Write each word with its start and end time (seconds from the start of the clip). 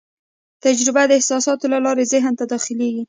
تجربه 0.65 1.03
د 1.07 1.11
احساساتو 1.19 1.65
له 1.73 1.79
لارې 1.85 2.05
ذهن 2.13 2.33
ته 2.39 2.45
داخلېږي. 2.53 2.99